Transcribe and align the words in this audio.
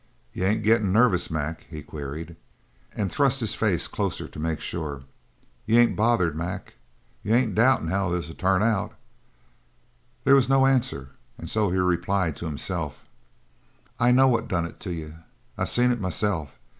"You 0.33 0.45
ain't 0.45 0.63
gettin' 0.63 0.91
nervous, 0.91 1.29
Mac?" 1.29 1.67
he 1.69 1.83
queried, 1.83 2.35
and 2.95 3.11
thrust 3.11 3.39
his 3.39 3.53
face 3.53 3.87
closer 3.87 4.27
to 4.27 4.39
make 4.39 4.59
sure. 4.59 5.03
"You 5.67 5.77
ain't 5.77 5.95
bothered, 5.95 6.35
Mac? 6.35 6.73
You 7.21 7.35
ain't 7.35 7.53
doubtin' 7.53 7.89
how 7.89 8.09
this'll 8.09 8.33
turn 8.33 8.63
out?" 8.63 8.93
There 10.23 10.33
was 10.33 10.49
no 10.49 10.65
answer 10.65 11.11
and 11.37 11.47
so 11.47 11.69
he 11.69 11.77
replied 11.77 12.35
to 12.37 12.47
himself: 12.47 13.05
"I 13.99 14.09
know 14.09 14.27
what 14.27 14.47
done 14.47 14.65
it 14.65 14.79
to 14.79 14.91
you. 14.91 15.17
I 15.55 15.65
seen 15.65 15.91
it 15.91 16.01
myself. 16.01 16.57